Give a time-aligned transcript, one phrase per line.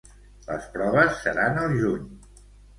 [0.47, 2.11] Les proves seran al juny.